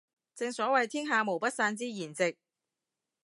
[0.33, 2.35] 正所謂天下無不散之筵席